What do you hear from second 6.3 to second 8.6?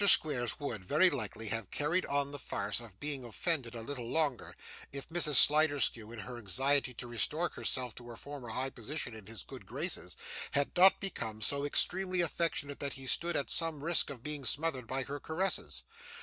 anxiety to restore herself to her former